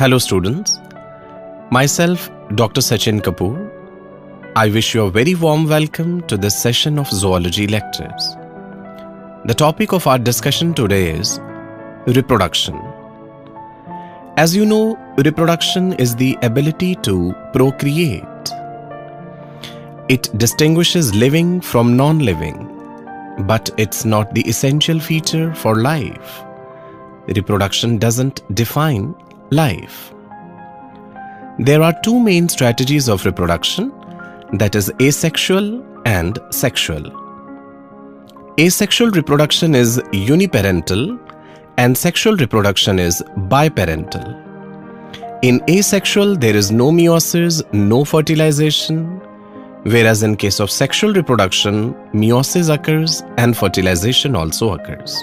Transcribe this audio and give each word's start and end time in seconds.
Hello, 0.00 0.16
students. 0.16 0.78
Myself, 1.70 2.30
Dr. 2.54 2.80
Sachin 2.80 3.20
Kapoor. 3.20 3.70
I 4.56 4.70
wish 4.70 4.94
you 4.94 5.02
a 5.02 5.10
very 5.10 5.34
warm 5.34 5.68
welcome 5.68 6.22
to 6.22 6.38
this 6.38 6.58
session 6.58 6.98
of 6.98 7.06
Zoology 7.10 7.66
Lectures. 7.66 8.34
The 9.44 9.52
topic 9.54 9.92
of 9.92 10.06
our 10.06 10.18
discussion 10.18 10.72
today 10.72 11.10
is 11.10 11.38
reproduction. 12.06 12.80
As 14.38 14.56
you 14.56 14.64
know, 14.64 14.96
reproduction 15.18 15.92
is 15.92 16.16
the 16.16 16.38
ability 16.40 16.94
to 17.02 17.34
procreate. 17.52 18.24
It 20.08 20.30
distinguishes 20.38 21.14
living 21.14 21.60
from 21.60 21.94
non 21.94 22.20
living, 22.20 22.56
but 23.40 23.68
it's 23.76 24.06
not 24.06 24.32
the 24.32 24.48
essential 24.48 24.98
feature 24.98 25.54
for 25.54 25.74
life. 25.82 26.42
Reproduction 27.26 27.98
doesn't 27.98 28.40
define 28.56 29.14
life. 29.50 30.12
There 31.58 31.82
are 31.82 31.94
two 32.02 32.18
main 32.18 32.48
strategies 32.48 33.08
of 33.08 33.24
reproduction 33.24 33.92
that 34.52 34.74
is, 34.74 34.92
asexual 35.00 35.84
and 36.06 36.38
sexual. 36.50 37.12
Asexual 38.58 39.10
reproduction 39.10 39.74
is 39.74 39.98
uniparental 40.12 41.18
and 41.78 41.96
sexual 41.96 42.36
reproduction 42.36 42.98
is 42.98 43.22
biparental. 43.48 44.46
In 45.42 45.62
asexual, 45.68 46.36
there 46.36 46.54
is 46.54 46.70
no 46.70 46.90
meiosis, 46.90 47.62
no 47.72 48.04
fertilization, 48.04 49.20
whereas 49.84 50.22
in 50.22 50.36
case 50.36 50.60
of 50.60 50.70
sexual 50.70 51.12
reproduction, 51.14 51.94
meiosis 52.12 52.72
occurs 52.72 53.22
and 53.38 53.56
fertilization 53.56 54.36
also 54.36 54.74
occurs. 54.74 55.16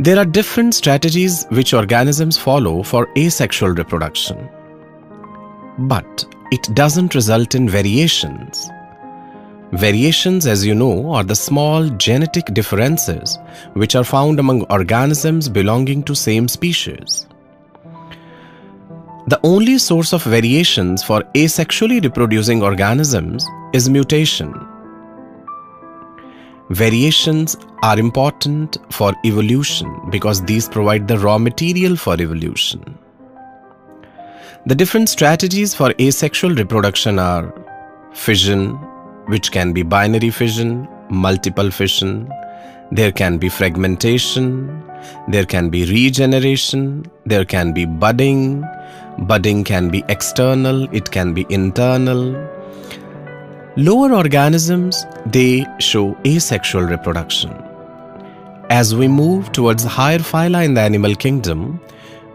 There 0.00 0.18
are 0.18 0.24
different 0.24 0.74
strategies 0.74 1.46
which 1.50 1.72
organisms 1.72 2.36
follow 2.36 2.82
for 2.82 3.08
asexual 3.16 3.70
reproduction. 3.70 4.48
But 5.78 6.26
it 6.50 6.68
doesn't 6.74 7.14
result 7.14 7.54
in 7.54 7.68
variations. 7.68 8.68
Variations, 9.70 10.48
as 10.48 10.66
you 10.66 10.74
know, 10.74 11.12
are 11.12 11.22
the 11.22 11.36
small 11.36 11.88
genetic 11.90 12.46
differences 12.46 13.38
which 13.74 13.94
are 13.94 14.02
found 14.02 14.40
among 14.40 14.64
organisms 14.64 15.48
belonging 15.48 16.02
to 16.04 16.14
same 16.16 16.48
species. 16.48 17.28
The 19.28 19.38
only 19.44 19.78
source 19.78 20.12
of 20.12 20.24
variations 20.24 21.04
for 21.04 21.22
asexually 21.34 22.02
reproducing 22.02 22.64
organisms 22.64 23.46
is 23.72 23.88
mutation. 23.88 24.73
Variations 26.70 27.56
are 27.82 27.98
important 27.98 28.78
for 28.90 29.12
evolution 29.24 29.94
because 30.10 30.42
these 30.42 30.68
provide 30.68 31.08
the 31.08 31.18
raw 31.18 31.36
material 31.36 31.94
for 31.94 32.14
evolution. 32.14 32.98
The 34.64 34.74
different 34.74 35.10
strategies 35.10 35.74
for 35.74 35.92
asexual 36.00 36.54
reproduction 36.54 37.18
are 37.18 37.52
fission, 38.14 38.70
which 39.26 39.52
can 39.52 39.74
be 39.74 39.82
binary 39.82 40.30
fission, 40.30 40.88
multiple 41.10 41.70
fission, 41.70 42.32
there 42.90 43.12
can 43.12 43.36
be 43.36 43.50
fragmentation, 43.50 44.82
there 45.28 45.44
can 45.44 45.68
be 45.68 45.84
regeneration, 45.84 47.04
there 47.26 47.44
can 47.44 47.74
be 47.74 47.84
budding, 47.84 48.64
budding 49.18 49.64
can 49.64 49.90
be 49.90 50.02
external, 50.08 50.88
it 50.94 51.10
can 51.10 51.34
be 51.34 51.44
internal, 51.50 52.34
Lower 53.76 54.14
organisms, 54.14 55.04
they 55.26 55.66
show 55.80 56.16
asexual 56.24 56.84
reproduction. 56.84 57.50
As 58.70 58.94
we 58.94 59.08
move 59.08 59.50
towards 59.50 59.82
higher 59.82 60.20
phyla 60.20 60.64
in 60.64 60.74
the 60.74 60.80
animal 60.80 61.16
kingdom, 61.16 61.80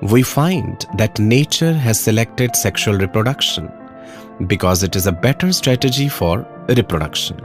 we 0.02 0.22
find 0.22 0.86
that 0.98 1.18
nature 1.18 1.72
has 1.72 1.98
selected 1.98 2.58
sexual 2.58 2.96
reproduction 2.96 3.72
because 4.48 4.84
it 4.84 4.98
is 4.98 5.08
a 5.08 5.14
better 5.14 5.54
strategy 5.54 6.10
for 6.10 6.46
reproduction. 6.68 7.40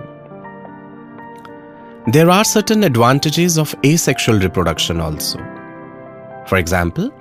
There 2.08 2.30
are 2.30 2.44
certain 2.44 2.82
advantages 2.82 3.58
of 3.58 3.76
asexual 3.84 4.40
reproduction 4.40 5.00
also. 5.00 5.38
For 6.48 6.58
example, 6.58 7.12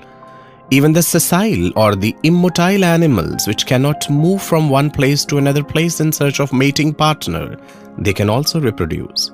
even 0.73 0.91
the 0.91 1.03
sessile 1.03 1.71
or 1.75 1.95
the 1.95 2.13
immotile 2.23 2.83
animals 2.83 3.45
which 3.45 3.67
cannot 3.67 4.09
move 4.09 4.41
from 4.41 4.71
one 4.71 4.89
place 4.89 5.23
to 5.23 5.37
another 5.37 5.63
place 5.63 5.99
in 5.99 6.11
search 6.11 6.39
of 6.39 6.51
mating 6.51 6.91
partner, 6.91 7.59
they 7.99 8.11
can 8.11 8.27
also 8.27 8.59
reproduce. 8.59 9.29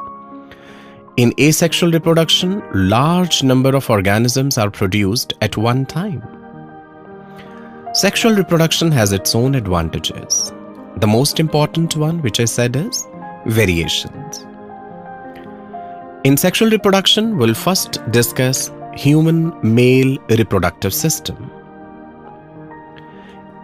In 1.15 1.33
asexual 1.39 1.91
reproduction, 1.91 2.61
large 2.73 3.41
number 3.41 3.73
of 3.73 3.89
organisms 3.89 4.57
are 4.57 4.69
produced 4.69 5.33
at 5.39 5.55
one 5.55 5.85
time. 5.85 6.21
Sexual 7.93 8.35
reproduction 8.35 8.91
has 8.91 9.13
its 9.13 9.33
own 9.33 9.55
advantages. 9.55 10.51
The 10.97 11.07
most 11.07 11.39
important 11.39 11.95
one, 11.95 12.21
which 12.21 12.41
I 12.41 12.45
said, 12.45 12.75
is 12.75 13.07
variations. 13.45 14.45
In 16.25 16.35
sexual 16.35 16.69
reproduction, 16.69 17.37
we'll 17.37 17.53
first 17.53 17.99
discuss 18.11 18.69
human 18.93 19.53
male 19.63 20.17
reproductive 20.29 20.93
system. 20.93 21.51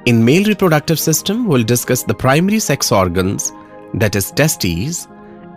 In 0.05 0.23
male 0.23 0.45
reproductive 0.45 0.99
system, 0.99 1.47
we'll 1.47 1.63
discuss 1.63 2.03
the 2.03 2.13
primary 2.13 2.59
sex 2.59 2.91
organs, 2.91 3.51
that 3.95 4.15
is 4.15 4.31
testes, 4.31 5.07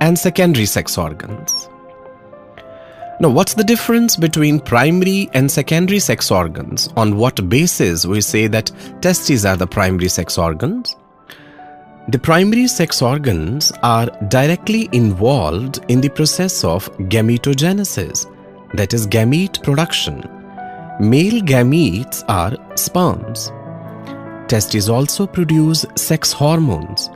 and 0.00 0.18
secondary 0.18 0.66
sex 0.66 0.96
organs. 0.96 1.68
Now, 3.20 3.30
what's 3.30 3.54
the 3.54 3.64
difference 3.64 4.14
between 4.14 4.60
primary 4.60 5.28
and 5.34 5.50
secondary 5.50 5.98
sex 5.98 6.30
organs? 6.30 6.88
On 6.96 7.16
what 7.16 7.48
basis 7.48 8.06
we 8.06 8.20
say 8.20 8.46
that 8.46 8.70
testes 9.02 9.44
are 9.44 9.56
the 9.56 9.66
primary 9.66 10.08
sex 10.08 10.38
organs? 10.38 10.96
The 12.08 12.18
primary 12.18 12.68
sex 12.68 13.02
organs 13.02 13.72
are 13.82 14.06
directly 14.28 14.88
involved 14.92 15.84
in 15.88 16.00
the 16.00 16.08
process 16.08 16.64
of 16.64 16.90
gametogenesis, 17.10 18.32
that 18.74 18.94
is 18.94 19.06
gamete 19.06 19.62
production. 19.62 20.20
Male 21.00 21.40
gametes 21.42 22.24
are 22.28 22.56
sperms. 22.76 23.50
Testes 24.48 24.88
also 24.88 25.26
produce 25.26 25.84
sex 25.94 26.32
hormones. 26.32 27.10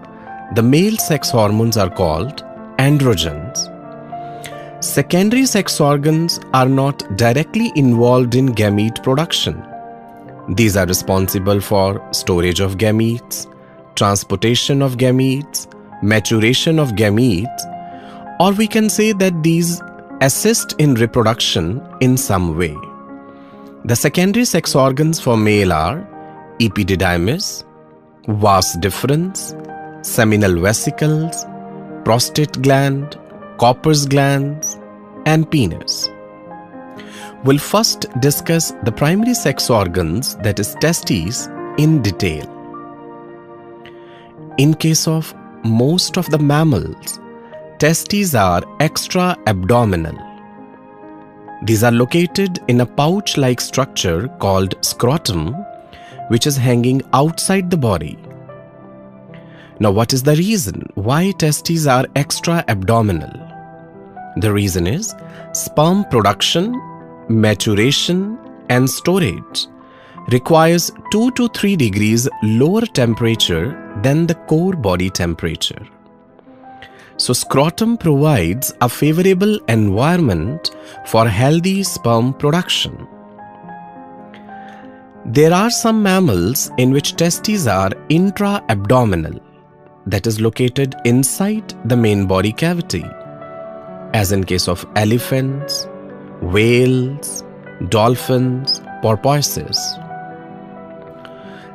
The 0.55 0.63
male 0.63 0.97
sex 0.97 1.31
hormones 1.31 1.77
are 1.77 1.91
called 1.91 2.45
androgens. 2.79 3.69
Secondary 4.85 5.47
sex 5.47 5.81
organs 5.81 6.41
are 6.53 6.69
not 6.69 7.17
directly 7.17 7.73
involved 7.77 8.35
in 8.35 8.49
gamete 8.49 9.03
production. 9.03 9.63
These 10.49 10.77
are 10.77 10.87
responsible 10.87 11.61
for 11.61 12.07
storage 12.13 12.61
of 12.61 12.77
gametes, 12.77 13.47
transportation 13.95 14.83
of 14.83 14.97
gametes, 14.97 15.69
maturation 16.03 16.79
of 16.79 16.91
gametes, 16.93 17.63
or 18.41 18.53
we 18.53 18.67
can 18.67 18.91
say 18.91 19.13
that 19.13 19.43
these 19.43 19.81
assist 20.23 20.75
in 20.79 20.95
reproduction 20.95 21.83
in 22.01 22.17
some 22.17 22.57
way. 22.57 22.77
The 23.85 23.97
secondary 23.97 24.45
sex 24.45 24.77
organs 24.77 25.19
for 25.19 25.37
male 25.37 25.73
are 25.73 25.99
epididymis, 26.61 27.65
vas 28.29 28.77
deferens, 28.77 29.41
seminal 30.07 30.61
vesicles, 30.61 31.45
prostate 32.05 32.63
gland, 32.63 33.19
Cowper's 33.59 34.07
glands, 34.07 34.79
and 35.27 35.51
penis. 35.51 36.09
We'll 37.45 37.59
first 37.59 38.07
discuss 38.21 38.73
the 38.85 38.93
primary 38.93 39.35
sex 39.35 39.69
organs, 39.71 40.37
that 40.37 40.61
is, 40.61 40.77
testes, 40.77 41.49
in 41.79 42.01
detail. 42.01 42.47
In 44.59 44.75
case 44.75 45.09
of 45.09 45.35
most 45.65 46.17
of 46.17 46.31
the 46.31 46.39
mammals, 46.39 47.19
testes 47.83 48.33
are 48.37 48.63
extra 48.79 49.37
abdominal. 49.49 50.17
These 51.65 51.83
are 51.83 51.91
located 51.91 52.61
in 52.69 52.81
a 52.81 52.87
pouch 52.87 53.37
like 53.37 53.61
structure 53.61 54.29
called 54.39 54.77
scrotum, 54.83 55.53
which 56.29 56.47
is 56.47 56.57
hanging 56.57 57.03
outside 57.13 57.73
the 57.73 57.77
body. 57.77 58.17
Now, 59.81 59.91
what 59.91 60.13
is 60.13 60.23
the 60.23 60.37
reason 60.37 60.89
why 60.95 61.33
testes 61.33 61.89
are 61.89 62.07
extra 62.15 62.65
abdominal? 62.69 63.33
The 64.37 64.53
reason 64.53 64.87
is 64.87 65.13
sperm 65.53 66.05
production, 66.05 66.81
maturation, 67.29 68.39
and 68.69 68.89
storage 68.89 69.67
requires 70.31 70.93
2 71.11 71.33
to 71.33 71.49
3 71.49 71.75
degrees 71.75 72.29
lower 72.45 72.83
temperature 72.83 73.67
than 74.05 74.29
the 74.29 74.37
core 74.53 74.77
body 74.77 75.11
temperature. 75.11 75.85
So, 77.23 77.33
scrotum 77.33 77.99
provides 77.99 78.75
a 78.81 78.89
favorable 78.89 79.57
environment 79.69 80.73
for 81.07 81.29
healthy 81.29 81.85
sperm 81.85 82.35
production. 82.35 83.07
There 85.25 85.55
are 85.55 85.71
some 85.71 86.03
mammals 86.03 86.73
in 86.79 86.91
which 86.91 87.15
testes 87.15 87.69
are 87.69 87.93
intra 88.09 88.65
abdominal, 88.69 89.39
that 90.05 90.27
is 90.27 90.41
located 90.41 90.97
inside 91.05 91.73
the 91.89 91.97
main 91.97 92.27
body 92.27 92.53
cavity, 92.53 93.05
as 94.15 94.33
in 94.33 94.43
case 94.43 94.67
of 94.67 94.85
elephants, 94.97 95.87
whales, 96.41 97.45
dolphins, 97.89 98.81
porpoises. 99.01 99.79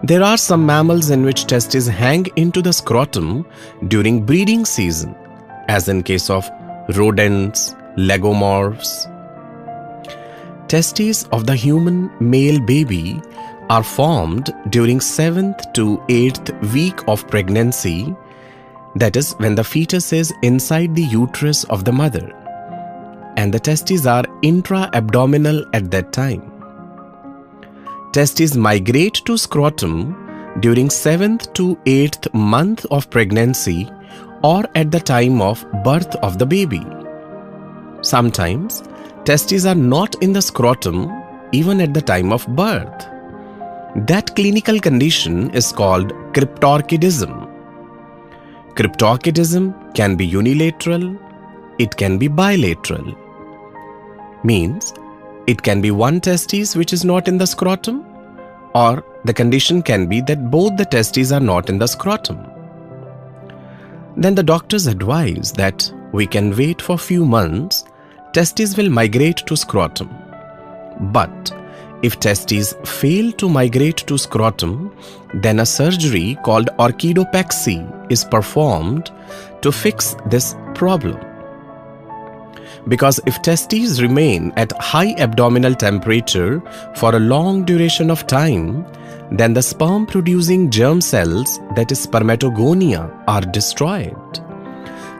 There 0.03 0.23
are 0.23 0.37
some 0.37 0.65
mammals 0.65 1.09
in 1.09 1.23
which 1.23 1.45
testes 1.45 1.87
hang 1.87 2.25
into 2.35 2.61
the 2.61 2.73
scrotum 2.73 3.45
during 3.87 4.25
breeding 4.25 4.65
season, 4.65 5.15
as 5.67 5.87
in 5.87 6.03
case 6.03 6.29
of 6.29 6.49
rodents, 6.95 7.75
lagomorphs. 7.97 9.13
Testes 10.67 11.23
of 11.31 11.45
the 11.45 11.55
human 11.55 12.11
male 12.19 12.59
baby 12.59 13.21
are 13.69 13.83
formed 13.83 14.53
during 14.69 14.99
7th 14.99 15.73
to 15.73 15.97
8th 16.07 16.73
week 16.73 17.07
of 17.07 17.27
pregnancy, 17.27 18.15
that 18.95 19.15
is, 19.15 19.33
when 19.33 19.55
the 19.55 19.63
fetus 19.63 20.13
is 20.13 20.33
inside 20.41 20.95
the 20.95 21.03
uterus 21.03 21.63
of 21.65 21.85
the 21.85 21.91
mother, 21.91 22.33
and 23.35 23.53
the 23.53 23.59
testes 23.59 24.05
are 24.05 24.25
intra 24.41 24.89
abdominal 24.93 25.65
at 25.73 25.91
that 25.91 26.11
time. 26.13 26.51
Testes 28.13 28.55
migrate 28.55 29.21
to 29.25 29.37
scrotum 29.37 30.15
during 30.61 30.87
7th 30.87 31.53
to 31.53 31.75
8th 31.85 32.33
month 32.33 32.85
of 32.89 33.09
pregnancy 33.09 33.89
or 34.43 34.65
at 34.75 34.91
the 34.91 34.99
time 34.99 35.41
of 35.41 35.65
birth 35.83 36.15
of 36.17 36.37
the 36.37 36.45
baby. 36.45 36.85
Sometimes, 38.01 38.83
testes 39.25 39.65
are 39.65 39.75
not 39.75 40.21
in 40.21 40.33
the 40.33 40.41
scrotum 40.41 41.11
even 41.51 41.81
at 41.81 41.93
the 41.93 42.01
time 42.01 42.31
of 42.31 42.47
birth. 42.47 43.07
That 44.07 44.35
clinical 44.35 44.79
condition 44.79 45.49
is 45.51 45.71
called 45.71 46.13
cryptorchidism. 46.33 47.51
Cryptorchidism 48.75 49.95
can 49.95 50.15
be 50.15 50.25
unilateral, 50.25 51.17
it 51.79 51.95
can 51.97 52.17
be 52.17 52.27
bilateral. 52.27 53.15
Means, 54.43 54.93
it 55.47 55.63
can 55.63 55.81
be 55.81 55.91
one 55.91 56.21
testis 56.21 56.75
which 56.75 56.93
is 56.93 57.03
not 57.03 57.27
in 57.27 57.37
the 57.37 57.47
scrotum, 57.47 58.05
or 58.75 59.03
the 59.25 59.33
condition 59.33 59.81
can 59.81 60.05
be 60.05 60.21
that 60.21 60.51
both 60.51 60.77
the 60.77 60.85
testes 60.85 61.31
are 61.31 61.39
not 61.39 61.69
in 61.69 61.79
the 61.79 61.87
scrotum. 61.87 62.56
Then 64.17 64.33
the 64.33 64.41
doctors 64.41 64.87
advise 64.87 65.51
that 65.53 65.91
we 66.11 66.25
can 66.25 66.55
wait 66.57 66.81
for 66.81 66.97
few 66.97 67.23
months, 67.23 67.85
testes 68.33 68.75
will 68.75 68.89
migrate 68.89 69.37
to 69.45 69.55
scrotum. 69.55 70.09
But 71.13 71.55
if 72.01 72.19
testes 72.19 72.73
fail 72.83 73.31
to 73.33 73.47
migrate 73.47 73.97
to 74.07 74.17
scrotum, 74.17 74.91
then 75.35 75.59
a 75.59 75.65
surgery 75.67 76.35
called 76.43 76.69
orchidopexy 76.79 78.11
is 78.11 78.23
performed 78.23 79.11
to 79.61 79.71
fix 79.71 80.15
this 80.25 80.55
problem. 80.73 81.19
Because 82.87 83.19
if 83.27 83.39
testes 83.43 84.01
remain 84.01 84.51
at 84.55 84.71
high 84.81 85.13
abdominal 85.19 85.75
temperature 85.75 86.61
for 86.95 87.15
a 87.15 87.19
long 87.19 87.65
duration 87.65 88.09
of 88.09 88.25
time, 88.25 88.83
then 89.31 89.53
the 89.53 89.61
sperm 89.61 90.05
producing 90.05 90.69
germ 90.69 91.01
cells, 91.01 91.59
that 91.75 91.91
is 91.91 92.05
spermatogonia, 92.05 93.23
are 93.27 93.41
destroyed. 93.41 94.15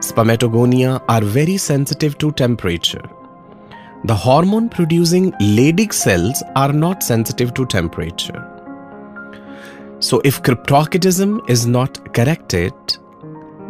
Spermatogonia 0.00 1.02
are 1.08 1.20
very 1.20 1.56
sensitive 1.56 2.16
to 2.18 2.32
temperature. 2.32 3.02
The 4.04 4.14
hormone 4.14 4.68
producing 4.68 5.32
Leydig 5.32 5.92
cells 5.92 6.42
are 6.56 6.72
not 6.72 7.02
sensitive 7.02 7.52
to 7.54 7.66
temperature. 7.66 8.44
So, 10.00 10.22
if 10.24 10.42
cryptorchidism 10.42 11.50
is 11.50 11.66
not 11.66 12.14
corrected, 12.14 12.72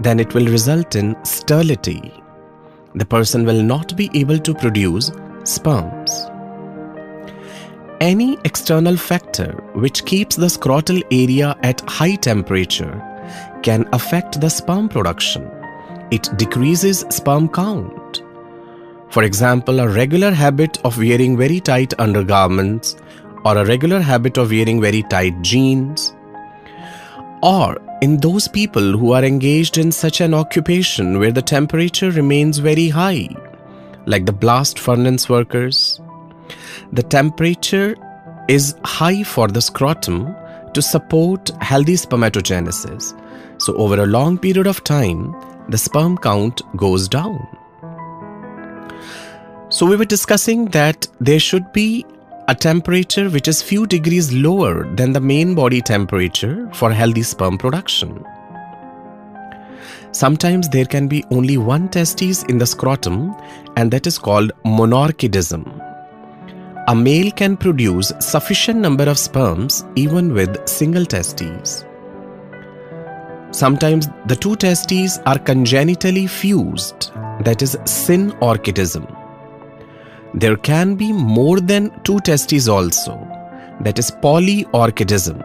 then 0.00 0.20
it 0.20 0.34
will 0.34 0.46
result 0.46 0.94
in 0.94 1.16
sterility. 1.24 2.12
The 2.94 3.06
person 3.06 3.44
will 3.44 3.62
not 3.62 3.96
be 3.96 4.10
able 4.14 4.38
to 4.38 4.54
produce 4.54 5.10
sperms. 5.44 6.26
Any 8.00 8.38
external 8.44 8.96
factor 8.96 9.52
which 9.74 10.04
keeps 10.04 10.36
the 10.36 10.46
scrotal 10.46 11.02
area 11.10 11.56
at 11.62 11.80
high 11.88 12.14
temperature 12.14 13.02
can 13.62 13.88
affect 13.92 14.40
the 14.40 14.48
sperm 14.48 14.88
production. 14.88 15.50
It 16.10 16.30
decreases 16.36 17.04
sperm 17.10 17.48
count. 17.48 18.22
For 19.10 19.24
example, 19.24 19.80
a 19.80 19.88
regular 19.88 20.30
habit 20.30 20.78
of 20.84 20.98
wearing 20.98 21.36
very 21.36 21.60
tight 21.60 21.98
undergarments 21.98 22.96
or 23.44 23.56
a 23.56 23.64
regular 23.64 24.00
habit 24.00 24.38
of 24.38 24.50
wearing 24.50 24.80
very 24.80 25.02
tight 25.02 25.40
jeans 25.42 26.12
or 27.42 27.80
in 28.00 28.16
those 28.18 28.48
people 28.48 28.96
who 28.96 29.12
are 29.12 29.24
engaged 29.24 29.78
in 29.78 29.92
such 29.92 30.20
an 30.20 30.34
occupation 30.34 31.18
where 31.18 31.32
the 31.32 31.42
temperature 31.42 32.10
remains 32.10 32.58
very 32.58 32.88
high, 32.88 33.28
like 34.06 34.26
the 34.26 34.32
blast 34.32 34.78
furnace 34.78 35.28
workers, 35.28 36.00
the 36.92 37.02
temperature 37.02 37.96
is 38.48 38.74
high 38.84 39.22
for 39.22 39.48
the 39.48 39.60
scrotum 39.60 40.34
to 40.74 40.82
support 40.82 41.50
healthy 41.60 41.94
spermatogenesis. 41.94 43.14
So, 43.60 43.74
over 43.76 44.02
a 44.02 44.06
long 44.06 44.38
period 44.38 44.66
of 44.66 44.84
time, 44.84 45.34
the 45.68 45.78
sperm 45.78 46.16
count 46.16 46.62
goes 46.76 47.08
down. 47.08 47.46
So 49.70 49.84
we 49.84 49.96
were 49.96 50.06
discussing 50.06 50.64
that 50.66 51.06
there 51.20 51.38
should 51.38 51.72
be 51.74 52.06
a 52.48 52.54
temperature 52.54 53.28
which 53.28 53.48
is 53.48 53.60
few 53.60 53.86
degrees 53.86 54.32
lower 54.32 54.90
than 54.94 55.12
the 55.12 55.20
main 55.20 55.54
body 55.54 55.82
temperature 55.82 56.70
for 56.72 56.90
healthy 56.90 57.22
sperm 57.22 57.58
production. 57.58 58.24
Sometimes 60.12 60.70
there 60.70 60.86
can 60.86 61.06
be 61.06 61.22
only 61.30 61.58
one 61.58 61.90
testis 61.90 62.44
in 62.44 62.56
the 62.56 62.64
scrotum 62.64 63.36
and 63.76 63.90
that 63.90 64.06
is 64.06 64.16
called 64.16 64.52
monorchidism. 64.64 65.87
A 66.88 66.94
male 66.94 67.30
can 67.30 67.54
produce 67.54 68.14
sufficient 68.18 68.80
number 68.80 69.04
of 69.10 69.18
sperms 69.18 69.84
even 69.94 70.32
with 70.32 70.66
single 70.66 71.04
testes. 71.04 71.84
Sometimes 73.50 74.08
the 74.24 74.34
two 74.34 74.56
testes 74.56 75.18
are 75.26 75.38
congenitally 75.38 76.26
fused, 76.26 77.12
that 77.44 77.60
is 77.60 77.76
synorchidism. 77.84 79.06
There 80.32 80.56
can 80.56 80.94
be 80.94 81.12
more 81.12 81.60
than 81.60 81.92
two 82.04 82.20
testes 82.20 82.68
also, 82.68 83.18
that 83.82 83.98
is 83.98 84.10
polyorchidism. 84.10 85.38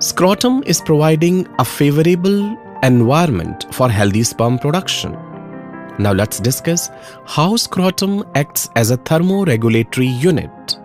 Scrotum 0.00 0.64
is 0.66 0.80
providing 0.80 1.46
a 1.60 1.64
favorable 1.64 2.58
environment 2.82 3.72
for 3.72 3.88
healthy 3.88 4.24
sperm 4.24 4.58
production. 4.58 5.16
Now 6.00 6.12
let's 6.12 6.40
discuss 6.40 6.88
how 7.26 7.56
scrotum 7.56 8.24
acts 8.34 8.70
as 8.74 8.90
a 8.90 8.96
thermoregulatory 8.96 10.18
unit. 10.18 10.78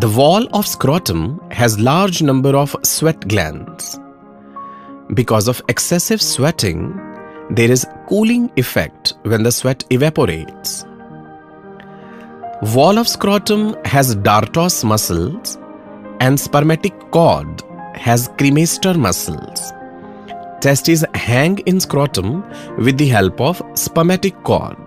The 0.00 0.08
wall 0.08 0.46
of 0.52 0.68
scrotum 0.68 1.40
has 1.50 1.80
large 1.80 2.22
number 2.22 2.50
of 2.50 2.76
sweat 2.84 3.26
glands. 3.26 3.98
Because 5.14 5.48
of 5.48 5.60
excessive 5.68 6.22
sweating, 6.22 6.94
there 7.50 7.68
is 7.68 7.84
cooling 8.08 8.52
effect 8.54 9.14
when 9.22 9.42
the 9.42 9.50
sweat 9.50 9.84
evaporates. 9.90 10.84
Wall 12.72 12.98
of 12.98 13.08
scrotum 13.08 13.74
has 13.84 14.14
dartos 14.14 14.84
muscles 14.84 15.58
and 16.20 16.38
spermatic 16.38 16.94
cord 17.10 17.64
has 17.94 18.28
cremaster 18.38 18.96
muscles. 18.96 19.72
Testes 20.60 21.04
hang 21.14 21.58
in 21.66 21.78
scrotum 21.78 22.42
with 22.78 22.96
the 22.96 23.06
help 23.06 23.40
of 23.40 23.62
spermatic 23.74 24.42
cord. 24.42 24.78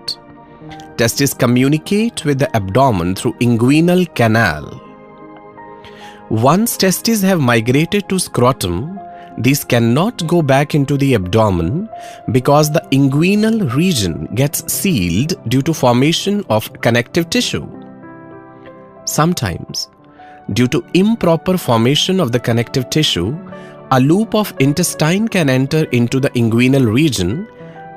Testes 0.97 1.33
communicate 1.33 2.25
with 2.25 2.39
the 2.39 2.53
abdomen 2.55 3.15
through 3.15 3.33
inguinal 3.33 4.03
canal. 4.15 4.81
Once 6.29 6.75
testes 6.75 7.21
have 7.21 7.39
migrated 7.39 8.09
to 8.09 8.17
scrotum, 8.19 8.99
these 9.37 9.63
cannot 9.63 10.25
go 10.27 10.41
back 10.41 10.75
into 10.75 10.97
the 10.97 11.15
abdomen 11.15 11.87
because 12.31 12.71
the 12.71 12.85
inguinal 12.91 13.73
region 13.73 14.27
gets 14.35 14.71
sealed 14.71 15.33
due 15.49 15.61
to 15.61 15.73
formation 15.73 16.43
of 16.49 16.71
connective 16.81 17.29
tissue. 17.29 17.67
Sometimes, 19.05 19.87
due 20.53 20.67
to 20.67 20.83
improper 20.93 21.57
formation 21.57 22.19
of 22.19 22.31
the 22.31 22.39
connective 22.39 22.89
tissue, 22.89 23.37
a 23.91 23.99
loop 23.99 24.35
of 24.35 24.53
intestine 24.59 25.27
can 25.27 25.49
enter 25.49 25.83
into 25.91 26.19
the 26.19 26.29
inguinal 26.31 26.91
region. 26.91 27.47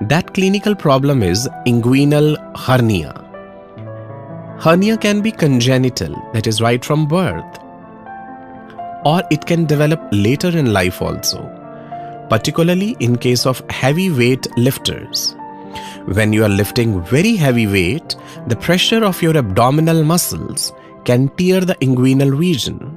That 0.03 0.35
clinical 0.35 0.75
problem 0.75 1.23
is 1.23 1.49
inguinal 1.67 2.37
hernia. 2.57 3.19
Hernia 4.61 4.97
can 4.97 5.21
be 5.21 5.33
congenital, 5.33 6.15
that 6.33 6.47
is 6.47 6.61
right 6.61 6.85
from 6.85 7.07
birth 7.07 7.63
or 9.05 9.23
it 9.31 9.47
can 9.47 9.67
develop 9.67 10.01
later 10.13 10.57
in 10.57 10.73
life 10.73 11.03
also, 11.03 11.43
particularly 12.29 12.97
in 13.01 13.17
case 13.17 13.47
of 13.47 13.63
heavy 13.71 14.11
weight 14.11 14.47
lifters. 14.57 15.35
When 16.07 16.33
you 16.33 16.45
are 16.45 16.49
lifting 16.49 17.03
very 17.05 17.37
heavy 17.37 17.67
weight, 17.67 18.17
the 18.47 18.57
pressure 18.57 19.05
of 19.05 19.23
your 19.23 19.37
abdominal 19.37 20.05
muscles 20.05 20.73
can 21.05 21.29
tear 21.31 21.61
the 21.61 21.77
inguinal 21.77 22.37
region. 22.37 22.92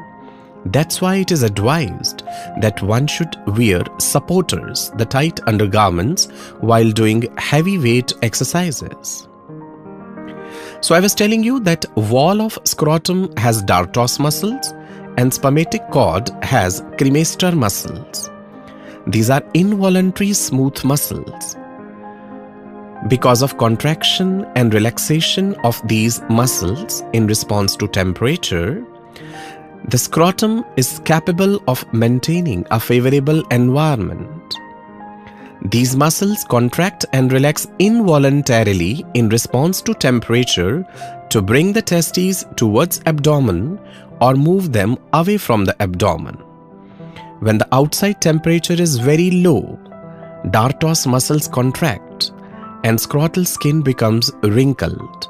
That's 0.65 0.99
why 0.99 1.17
it 1.17 1.31
is 1.31 1.43
advised 1.43 2.23
that 2.59 2.81
one 2.81 3.05
should 3.07 3.35
wear 3.55 3.83
supporters, 3.99 4.89
the 4.97 5.05
tight 5.05 5.39
undergarments, 5.47 6.25
while 6.59 6.89
doing 6.91 7.31
heavy 7.37 7.77
weight 7.77 8.13
exercises. 8.23 9.27
So 10.81 10.95
I 10.95 10.99
was 10.99 11.13
telling 11.13 11.43
you 11.43 11.59
that 11.61 11.85
wall 11.95 12.41
of 12.41 12.57
scrotum 12.63 13.35
has 13.37 13.63
dartos 13.63 14.19
muscles 14.19 14.73
and 15.17 15.33
spermatic 15.33 15.81
cord 15.91 16.29
has 16.43 16.81
cremaster 16.97 17.55
muscles. 17.55 18.29
These 19.07 19.29
are 19.29 19.43
involuntary 19.53 20.33
smooth 20.33 20.83
muscles. 20.83 21.55
Because 23.07 23.43
of 23.43 23.57
contraction 23.59 24.45
and 24.55 24.73
relaxation 24.73 25.53
of 25.63 25.79
these 25.87 26.21
muscles 26.29 27.03
in 27.13 27.27
response 27.27 27.75
to 27.75 27.87
temperature, 27.87 28.83
the 29.89 29.97
scrotum 29.99 30.65
is 30.77 30.99
capable 31.05 31.61
of 31.67 31.85
maintaining 31.93 32.65
a 32.71 32.79
favorable 32.79 33.45
environment. 33.51 34.55
These 35.69 35.95
muscles 35.95 36.43
contract 36.43 37.05
and 37.13 37.31
relax 37.31 37.67
involuntarily 37.77 39.05
in 39.13 39.29
response 39.29 39.81
to 39.81 39.93
temperature 39.93 40.85
to 41.29 41.41
bring 41.41 41.71
the 41.71 41.83
testes 41.83 42.45
towards 42.55 43.01
abdomen 43.05 43.79
or 44.21 44.33
move 44.33 44.71
them 44.73 44.97
away 45.13 45.37
from 45.37 45.65
the 45.65 45.79
abdomen. 45.79 46.35
When 47.41 47.59
the 47.59 47.67
outside 47.71 48.21
temperature 48.21 48.81
is 48.81 48.97
very 48.97 49.29
low, 49.29 49.77
dartos 50.47 51.05
muscles 51.05 51.47
contract 51.47 52.31
and 52.83 52.97
scrotal 52.97 53.45
skin 53.45 53.83
becomes 53.83 54.31
wrinkled. 54.41 55.27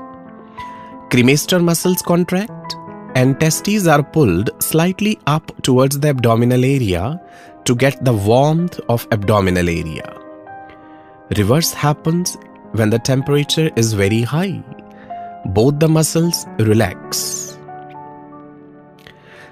Cremaster 1.09 1.61
muscles 1.61 2.01
contract 2.01 2.75
and 3.15 3.39
testes 3.39 3.87
are 3.87 4.03
pulled 4.03 4.49
slightly 4.61 5.17
up 5.25 5.51
towards 5.63 5.99
the 5.99 6.09
abdominal 6.09 6.63
area 6.65 7.19
to 7.63 7.73
get 7.73 8.03
the 8.03 8.13
warmth 8.13 8.79
of 8.89 9.07
abdominal 9.11 9.69
area. 9.69 10.13
Reverse 11.37 11.73
happens 11.73 12.37
when 12.73 12.89
the 12.89 12.99
temperature 12.99 13.71
is 13.75 13.93
very 13.93 14.21
high. 14.21 14.61
Both 15.45 15.79
the 15.79 15.87
muscles 15.87 16.45
relax. 16.59 17.57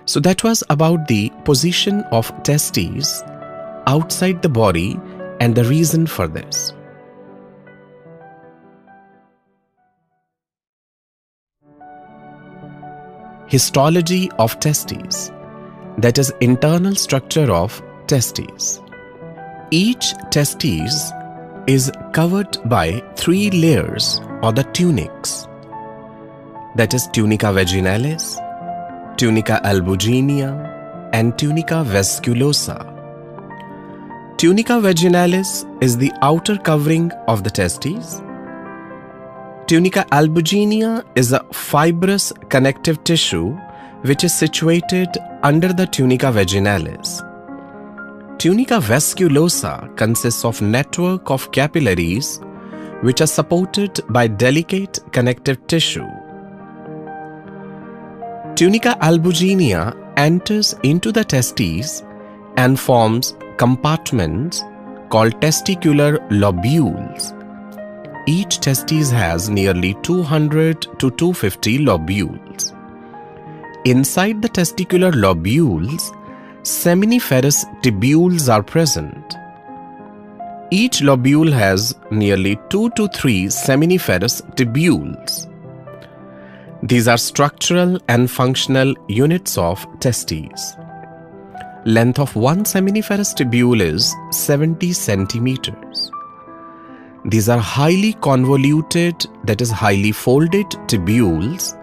So 0.05 0.19
that 0.19 0.43
was 0.43 0.63
about 0.69 1.07
the 1.07 1.31
position 1.45 2.01
of 2.11 2.31
testes 2.43 3.23
outside 3.87 4.41
the 4.41 4.49
body 4.49 4.99
and 5.39 5.55
the 5.55 5.63
reason 5.63 6.05
for 6.05 6.27
this. 6.27 6.73
Histology 13.47 14.29
of 14.39 14.59
testes, 14.59 15.31
that 15.97 16.17
is, 16.17 16.31
internal 16.41 16.95
structure 16.95 17.51
of 17.51 17.81
testes. 18.07 18.81
Each 19.71 20.13
testes 20.31 21.11
is 21.67 21.91
covered 22.13 22.57
by 22.65 23.01
three 23.15 23.49
layers 23.51 24.21
or 24.41 24.51
the 24.51 24.63
tunics, 24.73 25.47
that 26.75 26.93
is, 26.93 27.07
tunica 27.07 27.47
vaginalis, 27.47 28.37
tunica 29.17 29.61
albuginea, 29.63 30.69
and 31.13 31.37
tunica 31.37 31.83
vasculosa. 31.85 32.89
Tunica 34.37 34.73
vaginalis 34.73 35.65
is 35.81 35.97
the 35.97 36.11
outer 36.21 36.57
covering 36.57 37.11
of 37.27 37.43
the 37.43 37.49
testes 37.49 38.21
Tunica 39.65 40.05
albuginea 40.11 41.05
is 41.15 41.31
a 41.31 41.41
fibrous 41.53 42.33
connective 42.49 43.01
tissue 43.05 43.57
which 44.01 44.25
is 44.25 44.33
situated 44.33 45.07
under 45.41 45.71
the 45.71 45.87
tunica 45.87 46.25
vaginalis. 46.25 47.21
Tunica 48.37 48.79
vasculosa 48.81 49.95
consists 49.95 50.43
of 50.43 50.61
network 50.61 51.31
of 51.31 51.49
capillaries 51.53 52.41
which 53.03 53.21
are 53.21 53.27
supported 53.27 54.01
by 54.09 54.27
delicate 54.27 54.99
connective 55.13 55.65
tissue. 55.67 56.09
Tunica 58.55 58.97
albuginea 59.01 59.95
enters 60.17 60.75
into 60.83 61.09
the 61.13 61.23
testes 61.23 62.03
and 62.57 62.77
forms 62.77 63.37
compartments 63.55 64.61
called 65.09 65.39
testicular 65.39 66.19
lobules 66.29 67.42
each 68.25 68.59
testis 68.59 69.11
has 69.11 69.49
nearly 69.49 69.93
200 70.01 70.81
to 70.99 71.11
250 71.11 71.79
lobules. 71.79 72.73
Inside 73.85 74.41
the 74.41 74.47
testicular 74.47 75.11
lobules, 75.11 76.15
seminiferous 76.61 77.65
tubules 77.81 78.47
are 78.53 78.63
present. 78.63 79.35
Each 80.71 81.01
lobule 81.01 81.51
has 81.51 81.95
nearly 82.11 82.57
2 82.69 82.91
to 82.91 83.09
3 83.09 83.47
seminiferous 83.47 84.41
tubules. 84.55 85.49
These 86.81 87.09
are 87.09 87.17
structural 87.17 87.99
and 88.07 88.31
functional 88.31 88.95
units 89.09 89.57
of 89.57 89.85
testes. 89.99 90.75
Length 91.85 92.19
of 92.19 92.35
one 92.37 92.63
seminiferous 92.63 93.35
tubule 93.35 93.81
is 93.81 94.15
70 94.31 94.93
centimeters. 94.93 96.09
These 97.25 97.47
are 97.47 97.59
highly 97.59 98.13
convoluted, 98.13 99.25
that 99.45 99.61
is, 99.61 99.71
highly 99.71 100.11
folded 100.11 100.67
tubules 100.87 101.79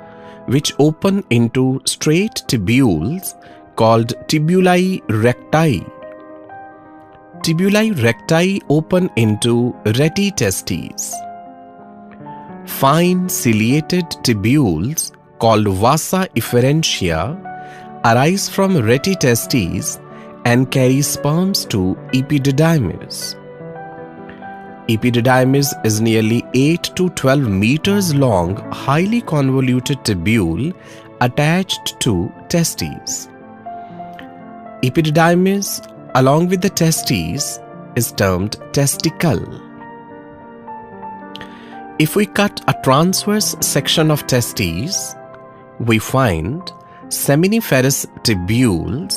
which 0.47 0.75
open 0.79 1.25
into 1.31 1.81
straight 1.87 2.43
tubules 2.49 3.35
called 3.77 4.15
tubuli 4.27 5.01
recti. 5.09 5.87
Tubuli 7.43 8.03
recti 8.03 8.61
open 8.69 9.09
into 9.17 9.75
rete 9.99 10.37
testes. 10.37 11.15
Fine 12.67 13.29
ciliated 13.29 14.11
tubules 14.23 15.13
called 15.39 15.69
vasa 15.69 16.29
efferentia 16.37 17.39
arise 18.05 18.49
from 18.49 18.77
rete 18.77 19.19
testes 19.21 20.01
and 20.45 20.71
carry 20.71 21.01
sperms 21.01 21.65
to 21.65 21.97
epididymis. 22.13 23.40
Epididymis 24.91 25.69
is 25.87 26.01
nearly 26.01 26.45
8 26.53 26.83
to 26.97 27.11
12 27.11 27.49
meters 27.49 28.13
long, 28.13 28.57
highly 28.73 29.21
convoluted 29.21 29.99
tubule 29.99 30.75
attached 31.21 32.01
to 32.01 32.29
testes. 32.49 33.29
Epididymis, 34.83 35.69
along 36.17 36.49
with 36.49 36.61
the 36.61 36.71
testes, 36.71 37.61
is 37.95 38.11
termed 38.11 38.57
testicle. 38.73 39.45
If 42.01 42.17
we 42.17 42.27
cut 42.27 42.61
a 42.67 42.75
transverse 42.83 43.55
section 43.61 44.11
of 44.11 44.27
testes, 44.27 45.15
we 45.79 46.01
find 46.01 46.63
seminiferous 47.11 48.07
tubules 48.25 49.15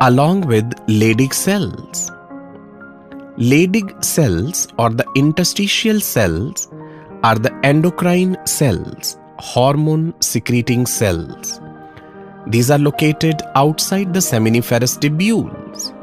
along 0.00 0.40
with 0.46 0.70
Leydig 0.86 1.34
cells. 1.34 2.10
Leydig 3.40 4.04
cells 4.04 4.68
or 4.78 4.90
the 4.90 5.06
interstitial 5.16 5.98
cells 5.98 6.68
are 7.22 7.36
the 7.36 7.58
endocrine 7.64 8.36
cells, 8.46 9.16
hormone 9.38 10.12
secreting 10.20 10.84
cells. 10.84 11.58
These 12.46 12.70
are 12.70 12.78
located 12.78 13.40
outside 13.54 14.12
the 14.12 14.20
seminiferous 14.20 14.98
tubules. 14.98 15.96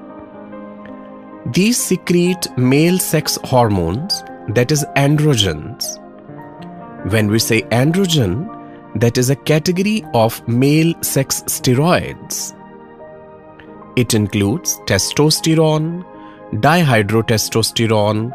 These 1.54 1.78
secrete 1.78 2.48
male 2.58 2.98
sex 2.98 3.38
hormones, 3.44 4.24
that 4.56 4.72
is, 4.72 4.84
androgens. 4.96 5.86
When 7.12 7.28
we 7.28 7.38
say 7.38 7.62
androgen, 7.84 8.50
that 9.00 9.20
is 9.20 9.30
a 9.30 9.36
category 9.36 10.04
of 10.16 10.46
male 10.48 10.96
sex 11.04 11.44
steroids. 11.44 12.56
It 13.96 14.16
includes 14.16 14.78
testosterone, 14.88 16.04
dihydrotestosterone, 16.54 18.32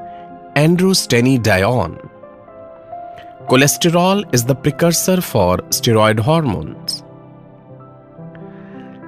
androstenedione. 0.54 2.08
Cholesterol 3.48 4.22
is 4.34 4.44
the 4.44 4.54
precursor 4.54 5.20
for 5.20 5.56
steroid 5.70 6.18
hormones. 6.18 7.02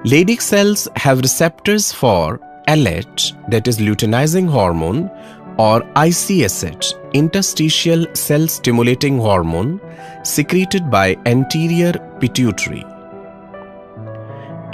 Leydig 0.03 0.41
cells 0.41 0.87
have 0.95 1.19
receptors 1.19 1.91
for 1.91 2.39
LH, 2.67 3.49
that 3.49 3.67
is 3.67 3.77
luteinizing 3.79 4.49
hormone, 4.49 5.09
or 5.57 5.81
ICSH, 5.95 7.13
interstitial 7.13 8.05
cell 8.13 8.47
stimulating 8.47 9.17
hormone, 9.17 9.79
secreted 10.23 10.91
by 10.91 11.15
anterior 11.25 11.93
pituitary. 12.19 12.83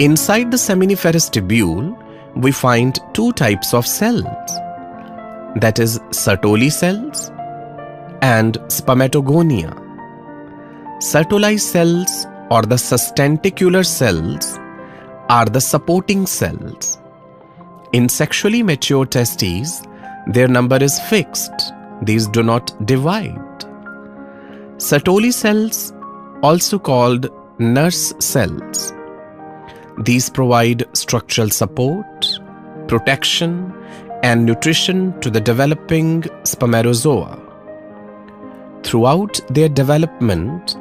Inside 0.00 0.50
the 0.50 0.56
seminiferous 0.56 1.30
tubule, 1.30 1.96
we 2.36 2.52
find 2.52 2.98
two 3.14 3.32
types 3.32 3.74
of 3.74 3.86
cells 3.86 4.26
that 5.56 5.78
is, 5.78 5.98
Sertoli 6.10 6.70
cells 6.72 7.30
and 8.22 8.54
spermatogonia. 8.68 9.78
Sertoli 10.98 11.60
cells 11.60 12.26
or 12.50 12.62
the 12.62 12.76
sustentacular 12.76 13.84
cells 13.84 14.58
are 15.28 15.46
the 15.46 15.60
supporting 15.60 16.26
cells. 16.26 16.98
In 17.92 18.08
sexually 18.08 18.62
mature 18.62 19.04
testes, 19.04 19.82
their 20.26 20.48
number 20.48 20.82
is 20.82 20.98
fixed, 21.00 21.72
these 22.02 22.26
do 22.28 22.42
not 22.42 22.74
divide. 22.86 23.66
Sertoli 24.76 25.32
cells, 25.32 25.92
also 26.42 26.78
called 26.78 27.28
nurse 27.58 28.14
cells. 28.18 28.92
These 29.98 30.30
provide 30.30 30.84
structural 30.96 31.50
support, 31.50 32.40
protection, 32.88 33.72
and 34.22 34.46
nutrition 34.46 35.18
to 35.20 35.30
the 35.30 35.40
developing 35.40 36.24
spermatozoa. 36.44 37.38
Throughout 38.82 39.40
their 39.50 39.68
development, 39.68 40.76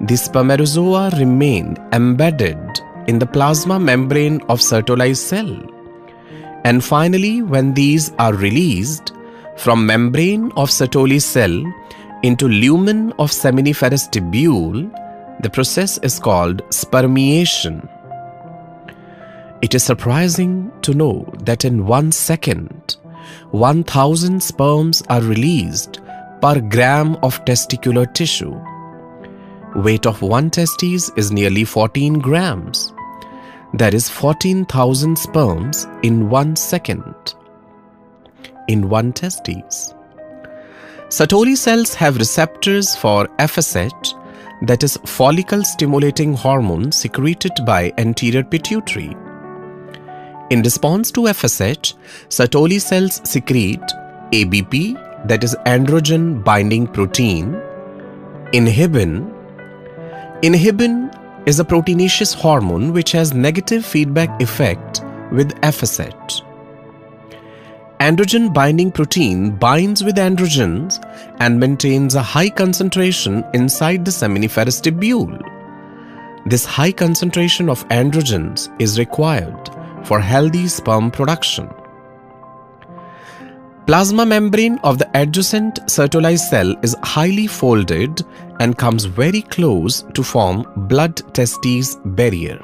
the 0.00 0.16
spermatozoa 0.16 1.10
remain 1.18 1.76
embedded 1.92 2.58
in 3.06 3.18
the 3.18 3.26
plasma 3.26 3.78
membrane 3.80 4.40
of 4.48 4.60
Sertoli 4.60 5.16
cell. 5.16 5.56
And 6.64 6.84
finally, 6.84 7.42
when 7.42 7.74
these 7.74 8.12
are 8.18 8.34
released 8.34 9.12
from 9.56 9.86
membrane 9.86 10.52
of 10.56 10.70
Sertoli 10.70 11.20
cell 11.20 11.62
into 12.22 12.48
lumen 12.48 13.12
of 13.18 13.30
seminiferous 13.30 14.10
tubule, 14.10 14.90
the 15.42 15.50
process 15.50 15.98
is 15.98 16.18
called 16.18 16.62
spermiation. 16.70 17.88
It 19.60 19.74
is 19.74 19.82
surprising 19.82 20.70
to 20.82 20.94
know 20.94 21.28
that 21.40 21.64
in 21.64 21.84
one 21.84 22.12
second, 22.12 22.96
1000 23.50 24.40
sperms 24.40 25.02
are 25.08 25.20
released 25.20 26.00
per 26.40 26.60
gram 26.60 27.16
of 27.24 27.44
testicular 27.44 28.12
tissue. 28.14 28.56
Weight 29.74 30.06
of 30.06 30.22
one 30.22 30.50
testes 30.50 31.10
is 31.16 31.32
nearly 31.32 31.64
14 31.64 32.20
grams. 32.20 32.92
That 33.74 33.94
is 33.94 34.08
14,000 34.08 35.18
sperms 35.18 35.88
in 36.04 36.30
one 36.30 36.54
second. 36.54 37.34
In 38.68 38.88
one 38.88 39.12
testes. 39.12 39.94
Sertoli 41.08 41.56
cells 41.56 41.94
have 41.94 42.16
receptors 42.18 42.94
for 42.94 43.26
FSH, 43.38 44.14
that 44.66 44.84
is 44.84 44.98
follicle 45.04 45.64
stimulating 45.64 46.34
hormone 46.34 46.92
secreted 46.92 47.52
by 47.64 47.92
anterior 47.98 48.44
pituitary. 48.44 49.16
In 50.50 50.62
response 50.62 51.10
to 51.10 51.22
FSH, 51.24 51.92
Sertoli 52.30 52.80
cells 52.80 53.20
secrete 53.28 53.82
ABP, 54.32 54.94
that 55.26 55.44
is 55.44 55.54
androgen 55.66 56.42
binding 56.42 56.86
protein, 56.86 57.52
inhibin. 58.54 59.30
Inhibin 60.42 61.12
is 61.46 61.60
a 61.60 61.64
proteinaceous 61.64 62.34
hormone 62.34 62.94
which 62.94 63.12
has 63.12 63.34
negative 63.34 63.84
feedback 63.84 64.40
effect 64.40 65.02
with 65.32 65.54
FSH. 65.60 66.42
Androgen 68.00 68.54
binding 68.54 68.90
protein 68.90 69.50
binds 69.50 70.02
with 70.02 70.16
androgens 70.16 70.96
and 71.40 71.60
maintains 71.60 72.14
a 72.14 72.22
high 72.22 72.48
concentration 72.48 73.44
inside 73.52 74.02
the 74.06 74.10
seminiferous 74.10 74.80
tubule. 74.80 75.38
This 76.46 76.64
high 76.64 76.92
concentration 76.92 77.68
of 77.68 77.86
androgens 77.88 78.74
is 78.80 78.98
required 78.98 79.77
for 80.08 80.18
healthy 80.18 80.66
sperm 80.68 81.10
production. 81.10 81.68
Plasma 83.86 84.24
membrane 84.26 84.78
of 84.84 84.98
the 84.98 85.08
adjacent 85.14 85.76
Sertoli 85.86 86.38
cell 86.38 86.74
is 86.82 86.94
highly 87.02 87.46
folded 87.46 88.22
and 88.60 88.76
comes 88.76 89.06
very 89.06 89.40
close 89.40 90.02
to 90.12 90.22
form 90.22 90.66
blood 90.88 91.16
testes 91.34 91.96
barrier. 92.04 92.58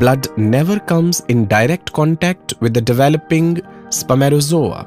Blood 0.00 0.26
never 0.38 0.78
comes 0.80 1.20
in 1.28 1.46
direct 1.46 1.92
contact 1.92 2.54
with 2.60 2.72
the 2.72 2.80
developing 2.80 3.60
spermatozoa. 3.90 4.86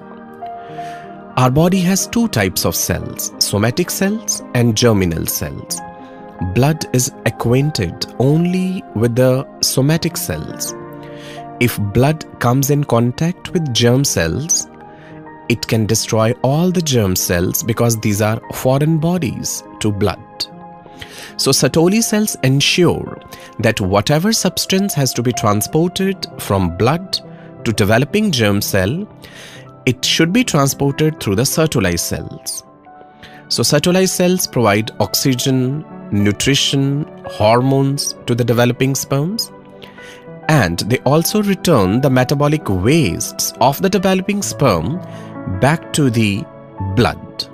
Our 1.38 1.52
body 1.52 1.80
has 1.82 2.08
two 2.08 2.28
types 2.28 2.66
of 2.66 2.76
cells, 2.76 3.32
somatic 3.40 3.90
cells 3.92 4.42
and 4.56 4.76
germinal 4.76 5.26
cells. 5.28 5.80
Blood 6.56 6.86
is 6.94 7.12
acquainted 7.26 8.08
only 8.20 8.84
with 8.96 9.16
the 9.16 9.48
somatic 9.62 10.18
cells. 10.18 10.74
If 11.60 11.78
blood 11.94 12.26
comes 12.40 12.70
in 12.70 12.86
contact 12.86 13.52
with 13.52 13.74
germ 13.74 14.06
cells, 14.06 14.70
it 15.50 15.68
can 15.68 15.86
destroy 15.86 16.32
all 16.42 16.72
the 16.72 16.82
germ 16.82 17.18
cells 17.18 17.64
because 17.64 18.00
these 18.00 18.22
are 18.22 18.40
foreign 18.54 18.98
bodies 18.98 19.62
to 19.82 19.92
blood. 19.92 20.20
So 21.36 21.52
Sertoli 21.52 22.02
cells 22.02 22.38
ensure 22.44 23.20
that 23.60 23.82
whatever 23.82 24.32
substance 24.32 24.94
has 24.94 25.14
to 25.14 25.22
be 25.22 25.34
transported 25.34 26.28
from 26.38 26.78
blood 26.78 27.20
to 27.66 27.74
developing 27.74 28.32
germ 28.32 28.62
cell, 28.62 29.06
it 29.86 30.06
should 30.06 30.32
be 30.32 30.46
transported 30.46 31.20
through 31.20 31.36
the 31.36 31.44
Sertoli 31.44 32.00
cells. 32.00 32.64
So 33.50 33.64
Sertoli 33.64 34.08
cells 34.08 34.48
provide 34.48 34.92
oxygen, 35.02 35.84
nutrition, 36.12 37.04
hormones 37.26 38.16
to 38.28 38.36
the 38.36 38.46
developing 38.46 38.96
sperms 38.96 39.52
and 40.50 40.80
they 40.80 40.98
also 41.00 41.44
return 41.44 42.02
the 42.02 42.10
metabolic 42.10 42.68
wastes 42.68 43.54
of 43.62 43.80
the 43.82 43.90
developing 43.90 44.42
sperm 44.42 45.00
back 45.62 45.94
to 45.94 46.10
the 46.10 46.44
blood. 46.96 47.48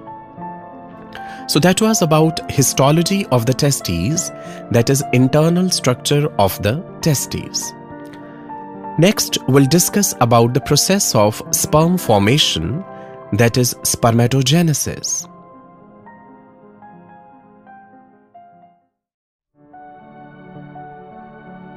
So 1.47 1.59
that 1.59 1.81
was 1.81 2.01
about 2.01 2.49
histology 2.49 3.25
of 3.27 3.45
the 3.45 3.53
testes, 3.53 4.31
that 4.71 4.89
is 4.89 5.03
internal 5.13 5.69
structure 5.69 6.27
of 6.39 6.59
the 6.63 6.83
testes. 7.01 7.73
Next, 8.97 9.37
we'll 9.49 9.67
discuss 9.67 10.15
about 10.21 10.53
the 10.53 10.61
process 10.61 11.13
of 11.13 11.43
sperm 11.51 11.97
formation, 11.97 12.83
that 13.33 13.57
is 13.57 13.73
spermatogenesis. 13.83 15.27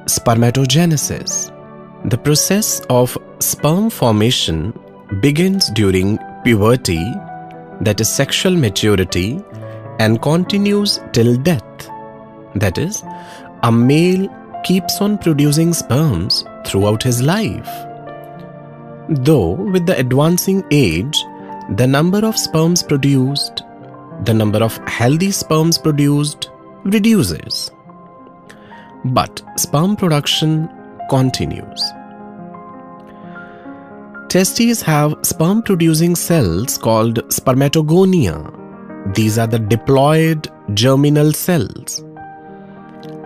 Spermatogenesis. 0.09 1.51
The 2.09 2.17
process 2.17 2.81
of 2.89 3.17
sperm 3.39 3.89
formation 3.89 4.73
begins 5.21 5.69
during 5.71 6.17
puberty, 6.43 7.03
that 7.81 8.01
is 8.01 8.09
sexual 8.09 8.55
maturity, 8.55 9.43
and 9.99 10.21
continues 10.21 10.99
till 11.11 11.37
death. 11.37 11.89
That 12.55 12.77
is, 12.77 13.03
a 13.63 13.71
male 13.71 14.27
keeps 14.63 14.99
on 14.99 15.17
producing 15.17 15.73
sperms 15.73 16.43
throughout 16.65 17.03
his 17.03 17.21
life. 17.21 17.69
Though, 19.09 19.51
with 19.51 19.85
the 19.85 19.97
advancing 19.97 20.63
age, 20.71 21.17
the 21.75 21.87
number 21.87 22.25
of 22.25 22.37
sperms 22.37 22.81
produced, 22.81 23.63
the 24.23 24.33
number 24.33 24.63
of 24.63 24.77
healthy 24.87 25.31
sperms 25.31 25.77
produced 25.77 26.49
reduces. 26.83 27.71
But 29.05 29.41
sperm 29.57 29.95
production 29.95 30.69
continues. 31.09 31.81
Testes 34.27 34.81
have 34.81 35.15
sperm 35.23 35.63
producing 35.63 36.15
cells 36.15 36.77
called 36.77 37.15
spermatogonia. 37.29 38.53
These 39.15 39.37
are 39.37 39.47
the 39.47 39.57
diploid 39.57 40.47
germinal 40.75 41.31
cells. 41.33 42.03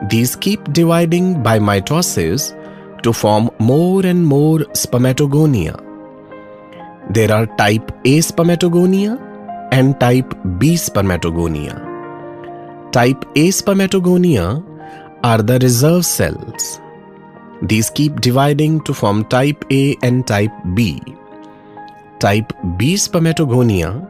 These 0.09 0.36
keep 0.36 0.71
dividing 0.71 1.41
by 1.41 1.59
mitosis 1.59 2.53
to 3.01 3.12
form 3.12 3.49
more 3.59 4.05
and 4.05 4.25
more 4.25 4.59
spermatogonia. 4.83 5.75
There 7.09 7.31
are 7.33 7.47
type 7.57 7.91
A 8.05 8.19
spermatogonia 8.19 9.19
and 9.73 9.99
type 9.99 10.33
B 10.59 10.75
spermatogonia. 10.75 11.81
Type 12.91 13.25
A 13.36 13.49
spermatogonia 13.49 14.63
are 15.23 15.41
the 15.41 15.59
reserve 15.59 16.05
cells. 16.05 16.79
These 17.62 17.89
keep 17.89 18.19
dividing 18.19 18.81
to 18.81 18.93
form 18.93 19.23
type 19.25 19.63
A 19.71 19.95
and 20.03 20.27
type 20.27 20.51
B. 20.73 21.01
Type 22.19 22.51
B 22.77 22.95
spermatogonia 22.95 24.09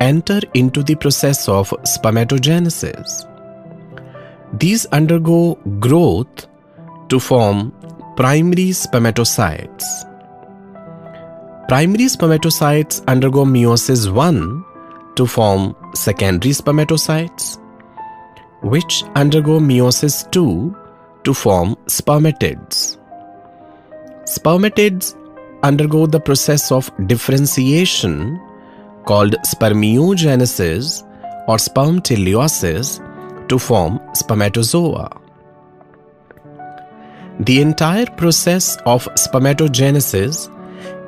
enter 0.00 0.40
into 0.54 0.82
the 0.82 0.94
process 0.94 1.48
of 1.48 1.70
spermatogenesis. 1.84 3.26
These 4.58 4.86
undergo 4.86 5.54
growth 5.78 6.46
to 7.08 7.20
form 7.20 7.72
primary 8.16 8.70
spermatocytes. 8.70 9.84
Primary 11.68 12.04
spermatocytes 12.04 13.06
undergo 13.06 13.44
meiosis 13.44 14.12
1 14.12 14.64
to 15.14 15.26
form 15.26 15.76
secondary 15.94 16.52
spermatocytes, 16.52 17.59
which 18.62 19.02
undergo 19.14 19.58
meiosis 19.58 20.30
2 20.30 20.76
to 21.24 21.34
form 21.34 21.76
spermatids. 21.86 22.98
Spermatids 24.24 25.16
undergo 25.62 26.06
the 26.06 26.20
process 26.20 26.70
of 26.70 26.90
differentiation 27.06 28.40
called 29.04 29.34
spermiogenesis 29.46 31.06
or 31.48 31.56
spermateliosis 31.56 33.00
to 33.48 33.58
form 33.58 34.00
spermatozoa. 34.14 35.10
The 37.40 37.60
entire 37.62 38.06
process 38.06 38.76
of 38.84 39.06
spermatogenesis 39.16 40.48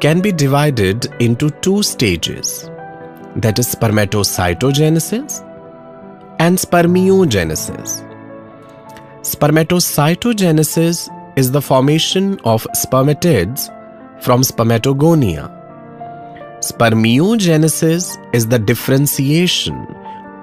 can 0.01 0.21
be 0.21 0.33
divided 0.33 1.07
into 1.21 1.51
two 1.61 1.83
stages 1.83 2.71
that 3.37 3.59
is 3.59 3.75
spermatocytogenesis 3.75 5.52
and 6.43 6.59
spermiogenesis. 6.59 7.91
Spermatocytogenesis 9.33 11.09
is 11.37 11.53
the 11.53 11.63
formation 11.63 12.41
of 12.45 12.67
spermatids 12.75 13.69
from 14.25 14.43
spermatogonia. 14.43 15.45
Spermiogenesis 16.71 18.19
is 18.35 18.49
the 18.49 18.59
differentiation 18.59 19.77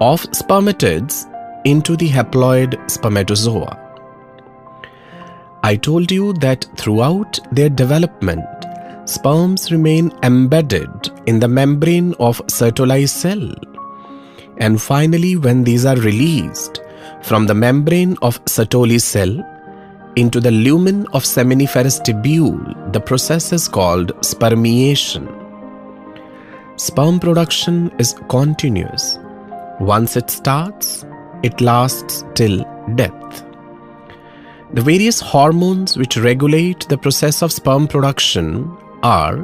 of 0.00 0.22
spermatids 0.40 1.26
into 1.66 1.96
the 1.96 2.08
haploid 2.08 2.78
spermatozoa. 2.90 3.76
I 5.62 5.76
told 5.76 6.10
you 6.10 6.32
that 6.44 6.66
throughout 6.78 7.38
their 7.52 7.68
development, 7.68 8.46
sperms 9.04 9.70
remain 9.70 10.12
embedded 10.22 11.10
in 11.26 11.40
the 11.40 11.48
membrane 11.48 12.14
of 12.18 12.38
Sertoli 12.46 13.06
cell. 13.06 13.69
And 14.60 14.80
finally, 14.80 15.36
when 15.36 15.64
these 15.64 15.84
are 15.84 15.96
released 15.96 16.80
from 17.22 17.46
the 17.46 17.54
membrane 17.54 18.16
of 18.22 18.42
Sertoli 18.44 19.00
cell 19.00 19.34
into 20.16 20.40
the 20.40 20.50
lumen 20.50 21.06
of 21.08 21.24
seminiferous 21.24 22.00
tubule, 22.02 22.92
the 22.92 23.00
process 23.00 23.52
is 23.52 23.68
called 23.68 24.12
spermiation. 24.20 25.28
Sperm 26.78 27.20
production 27.20 27.90
is 27.98 28.14
continuous. 28.28 29.18
Once 29.80 30.16
it 30.16 30.30
starts, 30.30 31.04
it 31.42 31.60
lasts 31.60 32.24
till 32.34 32.64
death. 32.96 33.44
The 34.74 34.82
various 34.82 35.20
hormones 35.20 35.96
which 35.96 36.16
regulate 36.16 36.88
the 36.88 36.98
process 36.98 37.42
of 37.42 37.50
sperm 37.52 37.88
production 37.88 38.76
are 39.02 39.38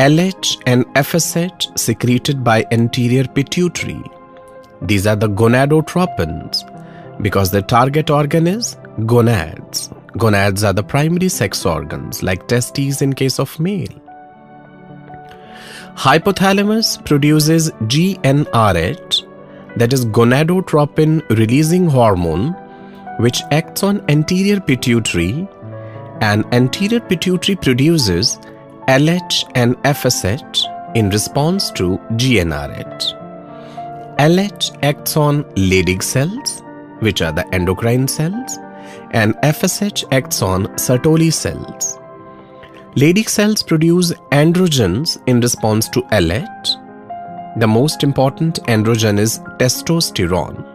LH 0.00 0.62
and 0.66 0.86
FSH 0.94 1.78
secreted 1.78 2.42
by 2.42 2.64
anterior 2.72 3.24
pituitary. 3.24 4.02
These 4.80 5.06
are 5.06 5.14
the 5.14 5.28
gonadotropins 5.28 6.62
because 7.20 7.50
the 7.50 7.60
target 7.60 8.08
organ 8.08 8.46
is 8.46 8.78
gonads. 9.04 9.90
Gonads 10.16 10.64
are 10.64 10.72
the 10.72 10.82
primary 10.82 11.28
sex 11.28 11.66
organs, 11.66 12.22
like 12.22 12.48
testes 12.48 13.02
in 13.02 13.12
case 13.12 13.38
of 13.38 13.60
male. 13.60 13.94
Hypothalamus 15.96 17.04
produces 17.04 17.70
GnRH, 17.82 19.26
that 19.76 19.92
is 19.92 20.06
gonadotropin 20.06 21.28
releasing 21.28 21.86
hormone 21.86 22.52
which 23.18 23.42
acts 23.50 23.82
on 23.82 24.02
anterior 24.08 24.60
pituitary 24.60 25.46
and 26.22 26.46
anterior 26.54 27.00
pituitary 27.00 27.56
produces 27.56 28.38
LH 28.90 29.52
and 29.54 29.76
FSH 29.84 30.96
in 30.96 31.10
response 31.10 31.70
to 31.70 31.96
GnRH. 32.14 33.04
LH 34.18 34.78
acts 34.82 35.16
on 35.16 35.44
Leydig 35.54 36.02
cells, 36.02 36.64
which 36.98 37.22
are 37.22 37.30
the 37.30 37.46
endocrine 37.54 38.08
cells, 38.08 38.58
and 39.12 39.36
FSH 39.44 40.02
acts 40.10 40.42
on 40.42 40.66
Sertoli 40.74 41.32
cells. 41.32 42.00
Leydig 42.96 43.28
cells 43.28 43.62
produce 43.62 44.12
androgens 44.32 45.22
in 45.28 45.40
response 45.40 45.88
to 45.90 46.02
LH. 46.10 47.60
The 47.60 47.68
most 47.68 48.02
important 48.02 48.60
androgen 48.64 49.20
is 49.20 49.38
testosterone. 49.60 50.66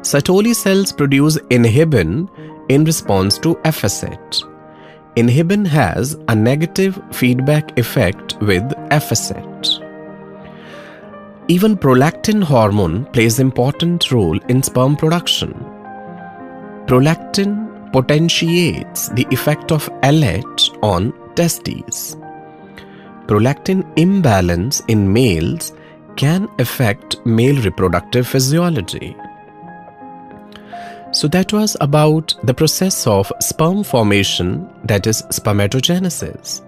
Sertoli 0.00 0.54
cells 0.54 0.94
produce 0.94 1.36
inhibin 1.50 2.30
in 2.70 2.84
response 2.86 3.36
to 3.40 3.54
FSH. 3.56 4.55
Inhibin 5.16 5.66
has 5.66 6.14
a 6.28 6.34
negative 6.34 7.00
feedback 7.10 7.78
effect 7.78 8.36
with 8.42 8.62
FSH. 8.90 9.82
Even 11.48 11.74
prolactin 11.74 12.42
hormone 12.44 13.06
plays 13.06 13.38
important 13.38 14.12
role 14.12 14.38
in 14.50 14.62
sperm 14.62 14.94
production. 14.94 15.54
Prolactin 16.86 17.90
potentiates 17.94 19.08
the 19.08 19.26
effect 19.30 19.72
of 19.72 19.88
LH 20.02 20.82
on 20.82 21.14
testes. 21.34 22.16
Prolactin 23.26 23.90
imbalance 23.96 24.82
in 24.88 25.10
males 25.10 25.72
can 26.16 26.46
affect 26.58 27.24
male 27.24 27.62
reproductive 27.62 28.28
physiology. 28.28 29.16
So 31.16 31.28
that 31.28 31.50
was 31.50 31.78
about 31.80 32.34
the 32.44 32.52
process 32.52 33.06
of 33.06 33.32
sperm 33.40 33.82
formation, 33.84 34.68
that 34.84 35.06
is 35.06 35.22
spermatogenesis. 35.22 36.60